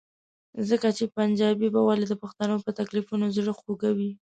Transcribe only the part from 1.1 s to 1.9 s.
پنجابی به